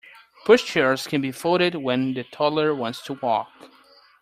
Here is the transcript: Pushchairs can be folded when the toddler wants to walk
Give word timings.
Pushchairs 0.47 1.07
can 1.07 1.21
be 1.21 1.31
folded 1.31 1.75
when 1.75 2.15
the 2.15 2.23
toddler 2.23 2.73
wants 2.73 3.03
to 3.03 3.13
walk 3.21 3.51